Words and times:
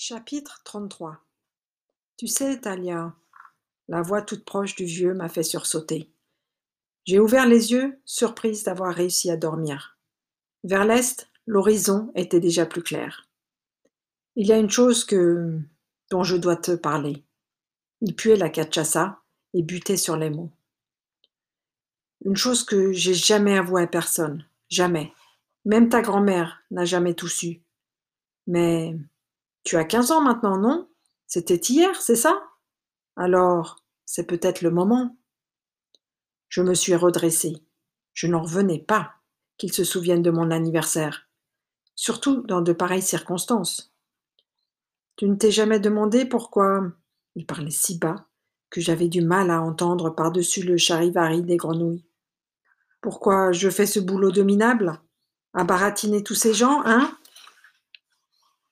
Chapitre 0.00 0.60
33 0.62 1.24
Tu 2.16 2.28
sais, 2.28 2.60
Talia, 2.60 3.16
la 3.88 4.00
voix 4.00 4.22
toute 4.22 4.44
proche 4.44 4.76
du 4.76 4.84
vieux 4.84 5.12
m'a 5.12 5.28
fait 5.28 5.42
sursauter. 5.42 6.08
J'ai 7.04 7.18
ouvert 7.18 7.48
les 7.48 7.72
yeux, 7.72 8.00
surprise 8.04 8.62
d'avoir 8.62 8.94
réussi 8.94 9.28
à 9.28 9.36
dormir. 9.36 9.98
Vers 10.62 10.84
l'est, 10.84 11.28
l'horizon 11.48 12.12
était 12.14 12.38
déjà 12.38 12.64
plus 12.64 12.84
clair. 12.84 13.26
Il 14.36 14.46
y 14.46 14.52
a 14.52 14.58
une 14.58 14.70
chose 14.70 15.04
que 15.04 15.58
dont 16.12 16.22
je 16.22 16.36
dois 16.36 16.54
te 16.54 16.76
parler. 16.76 17.24
Il 18.00 18.14
puait 18.14 18.36
la 18.36 18.50
cachaça 18.50 19.20
et 19.52 19.64
butait 19.64 19.96
sur 19.96 20.16
les 20.16 20.30
mots. 20.30 20.52
Une 22.24 22.36
chose 22.36 22.62
que 22.62 22.92
j'ai 22.92 23.14
jamais 23.14 23.58
avouée 23.58 23.82
à 23.82 23.88
personne, 23.88 24.46
jamais. 24.68 25.12
Même 25.64 25.88
ta 25.88 26.02
grand-mère 26.02 26.62
n'a 26.70 26.84
jamais 26.84 27.14
tout 27.14 27.26
su. 27.26 27.62
Mais 28.46 28.96
tu 29.68 29.76
as 29.76 29.84
quinze 29.84 30.12
ans 30.12 30.22
maintenant, 30.22 30.56
non? 30.56 30.88
C'était 31.26 31.56
hier, 31.56 32.00
c'est 32.00 32.16
ça? 32.16 32.42
Alors, 33.16 33.84
c'est 34.06 34.26
peut-être 34.26 34.62
le 34.62 34.70
moment. 34.70 35.18
Je 36.48 36.62
me 36.62 36.72
suis 36.72 36.94
redressée. 36.94 37.54
Je 38.14 38.28
n'en 38.28 38.40
revenais 38.40 38.78
pas 38.78 39.12
qu'il 39.58 39.70
se 39.70 39.84
souvienne 39.84 40.22
de 40.22 40.30
mon 40.30 40.50
anniversaire, 40.50 41.28
surtout 41.94 42.40
dans 42.44 42.62
de 42.62 42.72
pareilles 42.72 43.02
circonstances. 43.02 43.92
Tu 45.16 45.28
ne 45.28 45.34
t'es 45.34 45.50
jamais 45.50 45.80
demandé 45.80 46.24
pourquoi? 46.24 46.90
Il 47.34 47.44
parlait 47.44 47.70
si 47.70 47.98
bas 47.98 48.24
que 48.70 48.80
j'avais 48.80 49.08
du 49.08 49.20
mal 49.20 49.50
à 49.50 49.60
entendre 49.60 50.08
par-dessus 50.08 50.62
le 50.62 50.78
charivari 50.78 51.42
des 51.42 51.58
grenouilles. 51.58 52.06
Pourquoi 53.02 53.52
je 53.52 53.68
fais 53.68 53.84
ce 53.84 54.00
boulot 54.00 54.30
de 54.30 54.42
minable 54.42 54.98
À 55.52 55.64
baratiner 55.64 56.22
tous 56.22 56.34
ces 56.34 56.54
gens, 56.54 56.80
hein? 56.86 57.17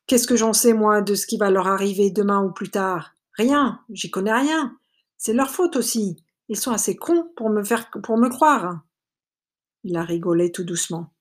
Qu'est-ce 0.07 0.27
que 0.27 0.37
j'en 0.37 0.53
sais, 0.53 0.73
moi, 0.73 1.03
de 1.03 1.15
ce 1.15 1.27
qui 1.27 1.37
va 1.37 1.51
leur 1.51 1.67
arriver 1.67 2.11
demain 2.11 2.43
ou 2.43 2.53
plus 2.53 2.71
tard? 2.71 3.15
Rien, 3.33 3.81
j'y 3.91 4.11
connais 4.11 4.33
rien. 4.33 4.79
C'est 5.19 5.33
leur 5.33 5.51
faute 5.51 5.77
aussi. 5.77 6.25
Ils 6.49 6.59
sont 6.59 6.71
assez 6.71 6.97
cons 6.97 7.33
pour 7.37 7.51
me 7.51 7.65
faire 7.65 7.91
pour 8.03 8.17
me 8.17 8.29
croire. 8.29 8.81
Il 9.83 9.97
a 9.97 10.03
rigolé 10.03 10.53
tout 10.53 10.65
doucement. 10.65 11.13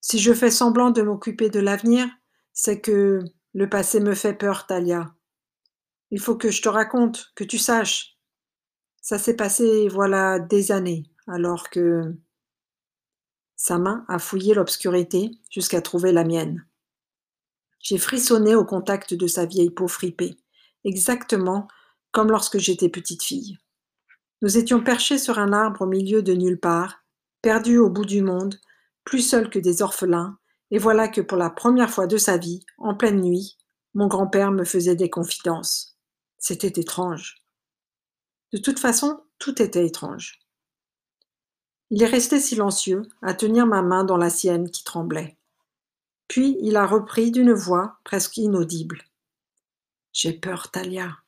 Si 0.00 0.18
je 0.18 0.32
fais 0.32 0.50
semblant 0.50 0.90
de 0.90 1.02
m'occuper 1.02 1.50
de 1.50 1.60
l'avenir, 1.60 2.08
c'est 2.52 2.80
que 2.80 3.20
le 3.52 3.68
passé 3.68 4.00
me 4.00 4.14
fait 4.14 4.34
peur, 4.34 4.66
Talia. 4.66 5.14
Il 6.10 6.20
faut 6.20 6.36
que 6.36 6.50
je 6.50 6.62
te 6.62 6.68
raconte, 6.68 7.32
que 7.34 7.44
tu 7.44 7.58
saches. 7.58 8.16
Ça 9.00 9.18
s'est 9.18 9.36
passé, 9.36 9.88
voilà, 9.88 10.38
des 10.38 10.70
années 10.70 11.04
alors 11.26 11.70
que 11.70 12.14
sa 13.56 13.78
main 13.78 14.04
a 14.08 14.18
fouillé 14.18 14.54
l'obscurité 14.54 15.30
jusqu'à 15.50 15.80
trouver 15.80 16.12
la 16.12 16.24
mienne. 16.24 16.66
J'ai 17.84 17.98
frissonné 17.98 18.54
au 18.54 18.64
contact 18.64 19.12
de 19.12 19.26
sa 19.26 19.44
vieille 19.44 19.70
peau 19.70 19.88
fripée, 19.88 20.36
exactement 20.84 21.68
comme 22.12 22.30
lorsque 22.30 22.58
j'étais 22.58 22.88
petite 22.88 23.22
fille. 23.22 23.58
Nous 24.40 24.56
étions 24.56 24.82
perchés 24.82 25.18
sur 25.18 25.38
un 25.38 25.52
arbre 25.52 25.82
au 25.82 25.86
milieu 25.86 26.22
de 26.22 26.32
nulle 26.32 26.58
part, 26.58 27.04
perdus 27.42 27.76
au 27.76 27.90
bout 27.90 28.06
du 28.06 28.22
monde, 28.22 28.58
plus 29.04 29.20
seuls 29.20 29.50
que 29.50 29.58
des 29.58 29.82
orphelins, 29.82 30.38
et 30.70 30.78
voilà 30.78 31.08
que 31.08 31.20
pour 31.20 31.36
la 31.36 31.50
première 31.50 31.90
fois 31.90 32.06
de 32.06 32.16
sa 32.16 32.38
vie, 32.38 32.64
en 32.78 32.94
pleine 32.94 33.20
nuit, 33.20 33.58
mon 33.92 34.06
grand-père 34.06 34.50
me 34.50 34.64
faisait 34.64 34.96
des 34.96 35.10
confidences. 35.10 35.98
C'était 36.38 36.80
étrange. 36.80 37.42
De 38.54 38.58
toute 38.58 38.78
façon, 38.78 39.20
tout 39.38 39.60
était 39.60 39.84
étrange. 39.84 40.40
Il 41.90 42.02
est 42.02 42.06
resté 42.06 42.40
silencieux, 42.40 43.02
à 43.20 43.34
tenir 43.34 43.66
ma 43.66 43.82
main 43.82 44.04
dans 44.04 44.16
la 44.16 44.30
sienne 44.30 44.70
qui 44.70 44.84
tremblait. 44.84 45.36
Puis 46.28 46.56
il 46.60 46.76
a 46.76 46.86
repris 46.86 47.30
d'une 47.30 47.52
voix 47.52 47.98
presque 48.04 48.36
inaudible. 48.36 49.02
J'ai 50.12 50.32
peur, 50.32 50.70
Talia. 50.70 51.18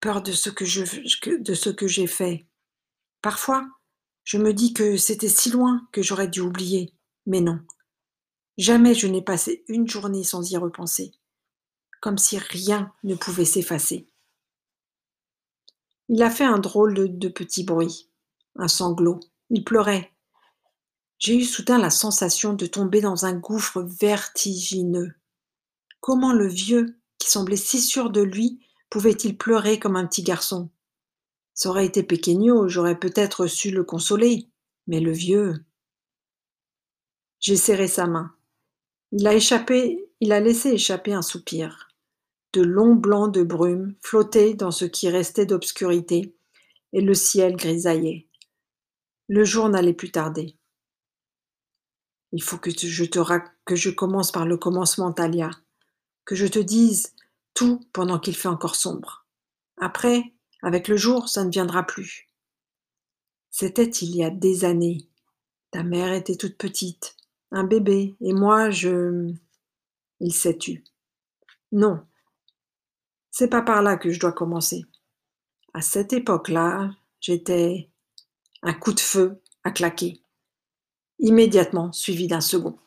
Peur 0.00 0.22
de 0.22 0.32
ce 0.32 0.50
que 0.50 0.64
je 0.64 0.82
de 1.36 1.54
ce 1.54 1.70
que 1.70 1.86
j'ai 1.86 2.06
fait. 2.06 2.46
Parfois, 3.22 3.68
je 4.24 4.38
me 4.38 4.52
dis 4.54 4.72
que 4.72 4.96
c'était 4.96 5.28
si 5.28 5.50
loin 5.50 5.86
que 5.92 6.02
j'aurais 6.02 6.28
dû 6.28 6.40
oublier. 6.40 6.94
Mais 7.26 7.40
non. 7.40 7.60
Jamais 8.56 8.94
je 8.94 9.06
n'ai 9.06 9.22
passé 9.22 9.64
une 9.68 9.88
journée 9.88 10.24
sans 10.24 10.50
y 10.50 10.56
repenser. 10.56 11.12
Comme 12.00 12.18
si 12.18 12.38
rien 12.38 12.92
ne 13.04 13.14
pouvait 13.14 13.44
s'effacer. 13.44 14.06
Il 16.08 16.22
a 16.22 16.30
fait 16.30 16.44
un 16.44 16.58
drôle 16.58 16.94
de, 16.94 17.06
de 17.06 17.28
petit 17.28 17.62
bruit, 17.62 18.08
un 18.56 18.68
sanglot. 18.68 19.20
Il 19.50 19.64
pleurait. 19.64 20.12
J'ai 21.20 21.36
eu 21.36 21.44
soudain 21.44 21.78
la 21.78 21.90
sensation 21.90 22.54
de 22.54 22.64
tomber 22.64 23.02
dans 23.02 23.26
un 23.26 23.34
gouffre 23.34 23.82
vertigineux. 23.82 25.12
Comment 26.00 26.32
le 26.32 26.48
vieux, 26.48 26.98
qui 27.18 27.30
semblait 27.30 27.58
si 27.58 27.78
sûr 27.78 28.08
de 28.08 28.22
lui, 28.22 28.58
pouvait-il 28.88 29.36
pleurer 29.36 29.78
comme 29.78 29.96
un 29.96 30.06
petit 30.06 30.22
garçon? 30.22 30.70
Ça 31.52 31.68
aurait 31.68 31.84
été 31.84 32.02
péquegnot, 32.02 32.68
j'aurais 32.68 32.98
peut-être 32.98 33.46
su 33.46 33.70
le 33.70 33.84
consoler, 33.84 34.48
mais 34.86 34.98
le 34.98 35.12
vieux. 35.12 35.62
J'ai 37.38 37.56
serré 37.56 37.86
sa 37.86 38.06
main. 38.06 38.34
Il 39.12 39.26
a 39.26 39.34
échappé, 39.34 40.08
il 40.20 40.32
a 40.32 40.40
laissé 40.40 40.70
échapper 40.70 41.12
un 41.12 41.20
soupir. 41.20 41.88
De 42.54 42.62
longs 42.62 42.94
blancs 42.94 43.34
de 43.34 43.42
brume 43.42 43.94
flottaient 44.00 44.54
dans 44.54 44.70
ce 44.70 44.86
qui 44.86 45.10
restait 45.10 45.44
d'obscurité, 45.44 46.34
et 46.94 47.02
le 47.02 47.12
ciel 47.12 47.56
grisaillait. 47.56 48.26
Le 49.28 49.44
jour 49.44 49.68
n'allait 49.68 49.92
plus 49.92 50.10
tarder. 50.10 50.56
Il 52.32 52.42
faut 52.42 52.58
que 52.58 52.70
je 52.70 53.90
commence 53.90 54.32
par 54.32 54.46
le 54.46 54.56
commencement, 54.56 55.12
Talia, 55.12 55.50
que 56.24 56.34
je 56.34 56.46
te 56.46 56.58
dise 56.58 57.14
tout 57.54 57.80
pendant 57.92 58.18
qu'il 58.18 58.36
fait 58.36 58.48
encore 58.48 58.76
sombre. 58.76 59.26
Après, 59.78 60.32
avec 60.62 60.88
le 60.88 60.96
jour, 60.96 61.28
ça 61.28 61.44
ne 61.44 61.50
viendra 61.50 61.84
plus. 61.84 62.28
C'était 63.50 63.88
il 63.88 64.14
y 64.14 64.24
a 64.24 64.30
des 64.30 64.64
années. 64.64 65.08
Ta 65.70 65.82
mère 65.82 66.12
était 66.12 66.36
toute 66.36 66.56
petite, 66.56 67.16
un 67.50 67.64
bébé, 67.64 68.16
et 68.20 68.32
moi, 68.32 68.70
je. 68.70 69.32
Il 70.20 70.34
s'est 70.34 70.58
tu. 70.58 70.84
Non, 71.72 72.04
c'est 73.30 73.48
pas 73.48 73.62
par 73.62 73.82
là 73.82 73.96
que 73.96 74.10
je 74.10 74.20
dois 74.20 74.32
commencer. 74.32 74.84
À 75.72 75.80
cette 75.80 76.12
époque-là, 76.12 76.90
j'étais 77.20 77.90
un 78.62 78.74
coup 78.74 78.92
de 78.92 79.00
feu 79.00 79.40
a 79.64 79.70
claqué, 79.70 80.22
immédiatement 81.20 81.92
suivi 81.92 82.26
d'un 82.26 82.40
second. 82.40 82.78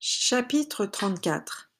Chapitre 0.00 0.84
34 0.84 1.70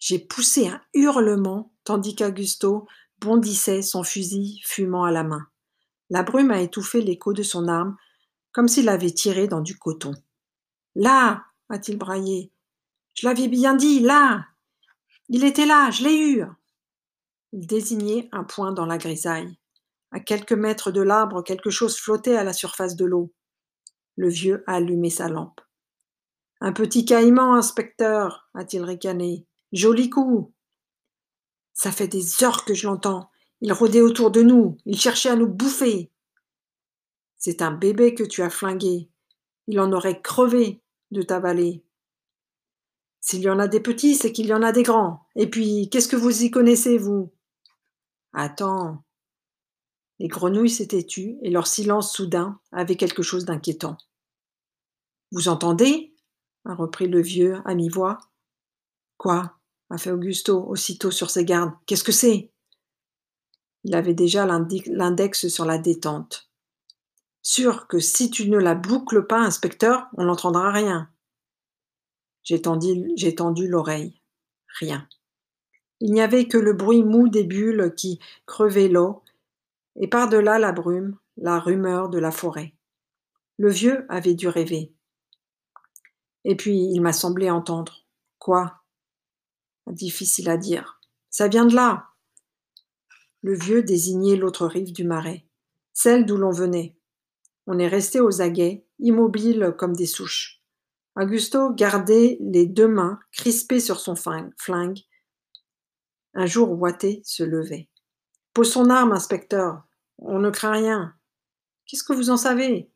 J'ai 0.00 0.18
poussé 0.18 0.66
un 0.66 0.80
hurlement 0.94 1.72
tandis 1.84 2.16
qu'Augusto 2.16 2.88
bondissait, 3.20 3.82
son 3.82 4.02
fusil 4.02 4.60
fumant 4.64 5.04
à 5.04 5.12
la 5.12 5.22
main. 5.22 5.46
La 6.10 6.22
brume 6.22 6.50
a 6.50 6.60
étouffé 6.60 7.00
l'écho 7.00 7.32
de 7.32 7.42
son 7.42 7.68
arme, 7.68 7.96
comme 8.52 8.68
s'il 8.68 8.88
avait 8.88 9.10
tiré 9.10 9.48
dans 9.48 9.60
du 9.60 9.78
coton. 9.78 10.12
Là 10.94 11.44
a-t-il 11.68 11.98
braillé. 11.98 12.52
Je 13.14 13.26
l'avais 13.26 13.48
bien 13.48 13.74
dit, 13.74 14.00
là 14.00 14.46
Il 15.28 15.44
était 15.44 15.66
là, 15.66 15.90
je 15.90 16.04
l'ai 16.04 16.18
eu 16.18 16.44
Il 17.52 17.66
désignait 17.66 18.28
un 18.32 18.44
point 18.44 18.72
dans 18.72 18.86
la 18.86 18.98
grisaille. 18.98 19.58
À 20.10 20.20
quelques 20.20 20.52
mètres 20.52 20.92
de 20.92 21.00
l'arbre, 21.00 21.42
quelque 21.42 21.70
chose 21.70 21.96
flottait 21.96 22.36
à 22.36 22.44
la 22.44 22.52
surface 22.52 22.96
de 22.96 23.04
l'eau. 23.04 23.32
Le 24.16 24.28
vieux 24.28 24.62
a 24.66 24.74
allumé 24.74 25.10
sa 25.10 25.28
lampe. 25.28 25.60
Un 26.60 26.72
petit 26.72 27.04
caïman, 27.04 27.54
inspecteur, 27.54 28.48
a-t-il 28.54 28.84
ricané. 28.84 29.46
Joli 29.72 30.08
coup. 30.10 30.54
Ça 31.72 31.90
fait 31.90 32.06
des 32.06 32.44
heures 32.44 32.64
que 32.64 32.74
je 32.74 32.86
l'entends. 32.86 33.28
Il 33.64 33.72
rôdait 33.72 34.02
autour 34.02 34.30
de 34.30 34.42
nous. 34.42 34.76
Il 34.84 35.00
cherchait 35.00 35.30
à 35.30 35.36
nous 35.36 35.48
bouffer. 35.48 36.10
C'est 37.38 37.62
un 37.62 37.70
bébé 37.70 38.12
que 38.12 38.22
tu 38.22 38.42
as 38.42 38.50
flingué. 38.50 39.08
Il 39.68 39.80
en 39.80 39.90
aurait 39.92 40.20
crevé 40.20 40.82
de 41.12 41.22
t'avaler. 41.22 41.82
S'il 43.22 43.40
y 43.40 43.48
en 43.48 43.58
a 43.58 43.66
des 43.66 43.80
petits, 43.80 44.16
c'est 44.16 44.32
qu'il 44.32 44.44
y 44.44 44.52
en 44.52 44.60
a 44.60 44.70
des 44.70 44.82
grands. 44.82 45.26
Et 45.34 45.48
puis, 45.48 45.88
qu'est-ce 45.88 46.08
que 46.08 46.16
vous 46.16 46.42
y 46.42 46.50
connaissez, 46.50 46.98
vous? 46.98 47.32
Attends. 48.34 49.02
Les 50.18 50.28
grenouilles 50.28 50.68
s'étaient 50.68 51.06
tues 51.06 51.38
et 51.40 51.48
leur 51.48 51.66
silence 51.66 52.12
soudain 52.12 52.60
avait 52.70 52.96
quelque 52.96 53.22
chose 53.22 53.46
d'inquiétant. 53.46 53.96
Vous 55.32 55.48
entendez? 55.48 56.14
a 56.66 56.74
repris 56.74 57.08
le 57.08 57.22
vieux 57.22 57.62
à 57.64 57.74
mi-voix. 57.74 58.18
Quoi? 59.16 59.58
a 59.88 59.96
fait 59.96 60.10
Augusto, 60.10 60.62
aussitôt 60.68 61.10
sur 61.10 61.30
ses 61.30 61.46
gardes. 61.46 61.72
Qu'est-ce 61.86 62.04
que 62.04 62.12
c'est? 62.12 62.50
Il 63.84 63.94
avait 63.94 64.14
déjà 64.14 64.46
l'index 64.46 65.48
sur 65.48 65.64
la 65.64 65.78
détente. 65.78 66.50
Sûr 67.42 67.86
que 67.86 67.98
si 67.98 68.30
tu 68.30 68.48
ne 68.48 68.58
la 68.58 68.74
boucles 68.74 69.26
pas, 69.26 69.38
inspecteur, 69.38 70.06
on 70.16 70.24
n'entendra 70.24 70.72
rien. 70.72 71.10
J'ai 72.42 72.62
tendu, 72.62 73.68
l'oreille. 73.68 74.20
Rien. 74.78 75.06
Il 76.00 76.12
n'y 76.12 76.22
avait 76.22 76.48
que 76.48 76.58
le 76.58 76.72
bruit 76.72 77.02
mou 77.02 77.28
des 77.28 77.44
bulles 77.44 77.94
qui 77.94 78.18
crevaient 78.46 78.88
l'eau, 78.88 79.22
et 79.96 80.08
par-delà 80.08 80.58
la 80.58 80.72
brume, 80.72 81.18
la 81.36 81.60
rumeur 81.60 82.08
de 82.08 82.18
la 82.18 82.30
forêt. 82.30 82.74
Le 83.58 83.70
vieux 83.70 84.06
avait 84.08 84.34
dû 84.34 84.48
rêver. 84.48 84.92
Et 86.44 86.56
puis 86.56 86.76
il 86.76 87.00
m'a 87.00 87.12
semblé 87.12 87.50
entendre. 87.50 88.04
Quoi? 88.38 88.82
Difficile 89.86 90.48
à 90.50 90.56
dire. 90.56 91.00
Ça 91.30 91.48
vient 91.48 91.66
de 91.66 91.74
là. 91.74 92.13
Le 93.44 93.54
vieux 93.54 93.82
désignait 93.82 94.36
l'autre 94.36 94.66
rive 94.66 94.94
du 94.94 95.04
marais, 95.04 95.44
celle 95.92 96.24
d'où 96.24 96.38
l'on 96.38 96.50
venait. 96.50 96.96
On 97.66 97.78
est 97.78 97.88
resté 97.88 98.18
aux 98.18 98.40
aguets, 98.40 98.86
immobiles 99.00 99.74
comme 99.76 99.94
des 99.94 100.06
souches. 100.06 100.62
Augusto 101.14 101.70
gardait 101.74 102.38
les 102.40 102.64
deux 102.64 102.88
mains 102.88 103.20
crispées 103.32 103.80
sur 103.80 104.00
son 104.00 104.16
flingue. 104.16 104.98
Un 106.32 106.46
jour, 106.46 106.72
Watté 106.72 107.20
se 107.22 107.42
levait. 107.42 107.90
Pose 108.54 108.72
son 108.72 108.88
arme, 108.88 109.12
inspecteur. 109.12 109.82
On 110.16 110.38
ne 110.38 110.48
craint 110.48 110.72
rien. 110.72 111.14
Qu'est-ce 111.84 112.02
que 112.02 112.14
vous 112.14 112.30
en 112.30 112.38
savez? 112.38 112.90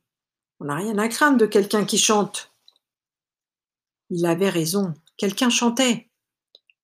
On 0.60 0.64
n'a 0.64 0.76
rien 0.76 0.96
à 0.96 1.08
craindre 1.08 1.36
de 1.36 1.44
quelqu'un 1.44 1.84
qui 1.84 1.98
chante. 1.98 2.54
Il 4.08 4.24
avait 4.24 4.48
raison. 4.48 4.94
Quelqu'un 5.18 5.50
chantait. 5.50 6.08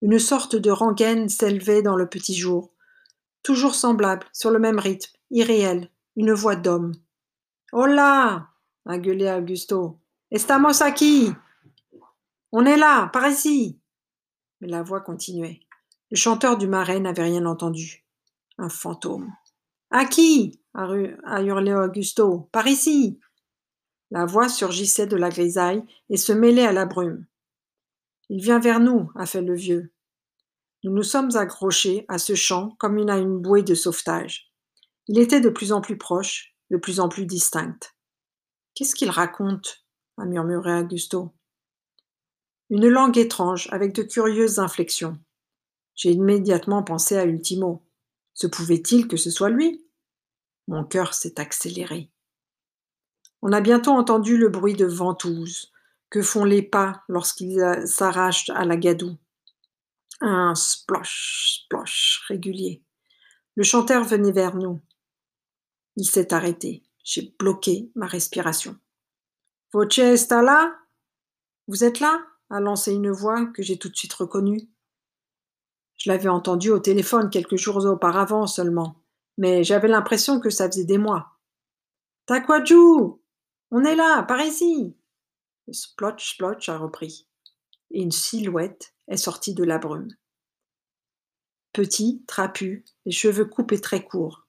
Une 0.03 0.19
sorte 0.19 0.55
de 0.55 0.71
rengaine 0.71 1.31
s'élevait 1.31 1.81
dans 1.81 1.97
le 1.97 2.11
petit 2.11 2.35
jour, 2.35 2.74
toujours 3.45 3.77
semblable, 3.77 4.27
sur 4.33 4.51
le 4.51 4.59
même 4.59 4.81
rythme, 4.81 5.13
irréel, 5.31 5.91
une 6.17 6.33
voix 6.33 6.57
d'homme. 6.57 6.95
Hola 7.71 8.49
a 8.87 8.99
gueulé 8.99 9.31
Augusto. 9.31 10.01
Estamos 10.31 10.83
aquí 10.83 11.33
On 12.53 12.67
est 12.67 12.77
là, 12.77 13.09
par 13.13 13.27
ici 13.29 13.79
Mais 14.61 14.69
la 14.69 14.83
voix 14.83 15.01
continuait. 15.01 15.61
Le 16.11 16.17
chanteur 16.17 16.59
du 16.59 16.67
marais 16.67 17.01
n'avait 17.01 17.23
rien 17.23 17.47
entendu. 17.47 18.05
Un 18.59 18.69
fantôme. 18.69 19.33
À 19.91 20.05
qui? 20.05 20.61
a 20.75 21.43
hurlé 21.43 21.73
Augusto. 21.73 22.49
Par 22.53 22.67
ici 22.67 23.21
La 24.11 24.27
voix 24.27 24.49
surgissait 24.49 25.07
de 25.07 25.17
la 25.17 25.31
grisaille 25.31 25.85
et 26.11 26.17
se 26.17 26.33
mêlait 26.33 26.67
à 26.67 26.73
la 26.73 26.85
brume. 26.85 27.27
Il 28.29 28.43
vient 28.43 28.59
vers 28.59 28.81
nous, 28.81 29.11
a 29.15 29.27
fait 29.27 29.43
le 29.43 29.55
vieux. 29.55 29.93
Nous 30.85 30.93
nous 30.93 31.03
sommes 31.03 31.35
accrochés 31.35 32.05
à 32.09 32.19
ce 32.19 32.35
chant 32.35 32.77
comme 32.79 32.99
à 33.09 33.17
une 33.17 33.39
bouée 33.39 33.63
de 33.63 33.75
sauvetage. 33.75 34.53
Il 35.09 35.19
était 35.19 35.41
de 35.41 35.49
plus 35.49 35.73
en 35.73 35.81
plus 35.81 35.97
proche, 35.97 36.55
de 36.71 36.77
plus 36.77 37.01
en 37.01 37.09
plus 37.09 37.25
distinct. 37.25 37.95
Qu'est-ce 38.75 38.95
qu'il 38.95 39.09
raconte? 39.09 39.83
a 40.19 40.27
murmuré 40.27 40.79
Augusto. 40.79 41.33
Une 42.69 42.87
langue 42.87 43.17
étrange, 43.17 43.67
avec 43.73 43.95
de 43.95 44.03
curieuses 44.03 44.59
inflexions. 44.59 45.19
J'ai 45.95 46.11
immédiatement 46.11 46.83
pensé 46.83 47.17
à 47.17 47.25
Ultimo. 47.25 47.83
Se 48.35 48.47
pouvait-il 48.47 49.09
que 49.09 49.17
ce 49.17 49.31
soit 49.31 49.51
lui? 49.51 49.87
Mon 50.69 50.85
cœur 50.85 51.15
s'est 51.15 51.41
accéléré. 51.41 52.11
On 53.41 53.53
a 53.53 53.63
bientôt 53.63 53.93
entendu 53.93 54.37
le 54.37 54.51
bruit 54.51 54.75
de 54.75 54.87
ventouse 54.87 55.73
que 56.11 56.21
font 56.21 56.45
les 56.45 56.63
pas 56.63 57.03
lorsqu'ils 57.09 57.83
s'arrachent 57.87 58.51
à 58.51 58.67
la 58.67 58.77
gadoue. 58.77 59.17
Un 60.27 60.55
splosh, 60.55 61.65
splosh 61.65 62.25
régulier. 62.29 62.83
Le 63.57 63.63
chanteur 63.63 64.05
venait 64.05 64.33
vers 64.33 64.57
nous. 64.57 64.81
Il 65.97 66.07
s'est 66.07 66.33
arrêté. 66.33 66.83
J'ai 67.05 67.35
bloqué 67.39 67.91
ma 67.95 68.07
respiration. 68.07 68.79
Voce 69.75 69.99
está 69.99 70.41
là? 70.41 70.79
Vous 71.69 71.85
êtes 71.85 72.01
là? 72.01 72.25
A 72.49 72.59
lancé 72.59 72.95
une 72.95 73.11
voix 73.11 73.45
que 73.45 73.63
j'ai 73.63 73.79
tout 73.79 73.91
de 73.91 73.97
suite 73.97 74.15
reconnue. 74.15 74.71
Je 75.99 76.09
l'avais 76.11 76.31
entendue 76.31 76.71
au 76.71 76.79
téléphone 76.79 77.29
quelques 77.29 77.57
jours 77.57 77.85
auparavant 77.85 78.47
seulement, 78.47 79.03
mais 79.37 79.63
j'avais 79.63 79.89
l'impression 79.89 80.41
que 80.41 80.49
ça 80.49 80.69
faisait 80.69 80.85
des 80.85 80.97
mois. 80.97 81.39
Taquaju 82.25 83.21
On 83.71 83.85
est 83.85 83.95
là, 83.95 84.23
par 84.23 84.41
ici 84.41 84.97
Le 85.67 85.75
splotch 85.75 86.33
splotch 86.33 86.71
a 86.71 86.79
repris, 86.79 87.29
et 87.91 88.01
une 88.01 88.11
silhouette 88.11 88.94
est 89.09 89.17
sortie 89.17 89.55
de 89.55 89.65
la 89.65 89.79
brume. 89.79 90.09
Petit, 91.73 92.23
trapu, 92.27 92.85
les 93.05 93.13
cheveux 93.13 93.45
coupés 93.45 93.81
très 93.81 94.05
courts. 94.05 94.47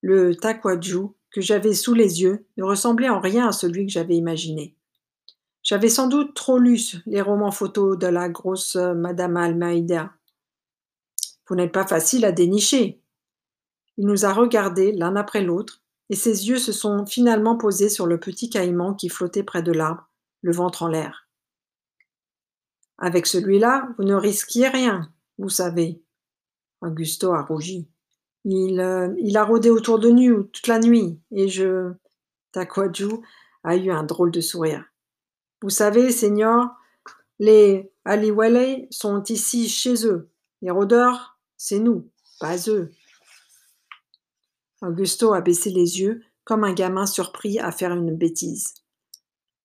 Le 0.00 0.34
taquaju 0.34 1.08
que 1.30 1.40
j'avais 1.40 1.74
sous 1.74 1.94
les 1.94 2.22
yeux 2.22 2.46
ne 2.56 2.64
ressemblait 2.64 3.08
en 3.08 3.20
rien 3.20 3.48
à 3.48 3.52
celui 3.52 3.86
que 3.86 3.92
j'avais 3.92 4.16
imaginé. 4.16 4.76
J'avais 5.62 5.88
sans 5.88 6.08
doute 6.08 6.34
trop 6.34 6.58
lu 6.58 6.78
les 7.06 7.20
romans 7.20 7.52
photos 7.52 7.98
de 7.98 8.06
la 8.06 8.28
grosse 8.28 8.76
euh, 8.76 8.94
Madame 8.94 9.36
Almeida. 9.36 10.12
Vous 11.48 11.54
n'êtes 11.54 11.72
pas 11.72 11.86
facile 11.86 12.24
à 12.24 12.32
dénicher. 12.32 13.00
Il 13.96 14.06
nous 14.06 14.24
a 14.24 14.32
regardés 14.32 14.92
l'un 14.92 15.16
après 15.16 15.42
l'autre, 15.42 15.82
et 16.10 16.16
ses 16.16 16.48
yeux 16.48 16.58
se 16.58 16.72
sont 16.72 17.06
finalement 17.06 17.56
posés 17.56 17.88
sur 17.88 18.06
le 18.06 18.18
petit 18.18 18.50
caïman 18.50 18.94
qui 18.94 19.08
flottait 19.08 19.42
près 19.42 19.62
de 19.62 19.72
l'arbre, 19.72 20.08
le 20.42 20.52
ventre 20.52 20.82
en 20.82 20.88
l'air. 20.88 21.21
Avec 23.02 23.26
celui-là, 23.26 23.88
vous 23.98 24.04
ne 24.04 24.14
risquiez 24.14 24.68
rien, 24.68 25.12
vous 25.36 25.48
savez. 25.48 26.00
Augusto 26.80 27.32
a 27.32 27.42
rougi. 27.42 27.88
Euh, 28.46 29.12
il, 29.18 29.36
a 29.36 29.44
rôdé 29.44 29.70
autour 29.70 29.98
de 29.98 30.08
nous 30.08 30.44
toute 30.44 30.68
la 30.68 30.78
nuit 30.78 31.20
et 31.32 31.48
je. 31.48 31.92
Takwaju 32.52 33.22
a 33.64 33.76
eu 33.76 33.90
un 33.90 34.04
drôle 34.04 34.30
de 34.30 34.40
sourire. 34.40 34.84
Vous 35.62 35.70
savez, 35.70 36.12
Seigneur, 36.12 36.68
les 37.40 37.90
Aliwale 38.04 38.86
sont 38.90 39.24
ici 39.24 39.68
chez 39.68 40.06
eux. 40.06 40.30
Les 40.60 40.70
rôdeurs, 40.70 41.40
c'est 41.56 41.80
nous, 41.80 42.08
pas 42.38 42.56
eux. 42.68 42.92
Augusto 44.80 45.32
a 45.32 45.40
baissé 45.40 45.70
les 45.70 46.00
yeux 46.00 46.22
comme 46.44 46.62
un 46.62 46.72
gamin 46.72 47.06
surpris 47.06 47.58
à 47.58 47.72
faire 47.72 47.92
une 47.92 48.14
bêtise. 48.14 48.74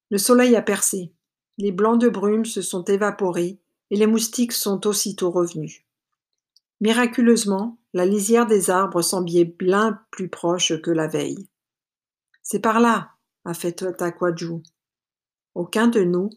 Le 0.09 0.17
soleil 0.17 0.55
a 0.55 0.63
percé. 0.63 1.13
Les 1.57 1.71
blancs 1.71 1.99
de 1.99 2.09
brume 2.09 2.45
se 2.45 2.61
sont 2.61 2.83
évaporés 2.83 3.59
et 3.89 3.95
les 3.95 4.07
moustiques 4.07 4.53
sont 4.53 4.85
aussitôt 4.85 5.31
revenus. 5.31 5.83
Miraculeusement, 6.81 7.79
la 7.93 8.05
lisière 8.05 8.45
des 8.45 8.69
arbres 8.69 9.01
semblait 9.01 9.45
bien 9.45 9.99
plus 10.11 10.29
proche 10.29 10.79
que 10.81 10.91
la 10.91 11.07
veille. 11.07 11.47
C'est 12.43 12.59
par 12.59 12.79
là, 12.79 13.11
a 13.45 13.53
fait 13.53 13.73
Taquaju. 13.73 14.61
Aucun 15.55 15.87
de 15.87 16.01
nous 16.01 16.29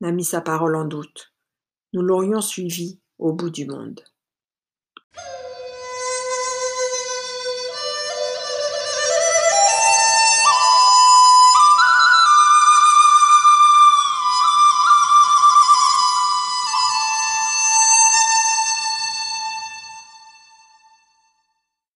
n'a 0.00 0.12
mis 0.12 0.24
sa 0.24 0.40
parole 0.40 0.76
en 0.76 0.84
doute. 0.84 1.32
Nous 1.92 2.02
l'aurions 2.02 2.40
suivi 2.40 3.00
au 3.18 3.32
bout 3.32 3.50
du 3.50 3.66
monde. 3.66 4.02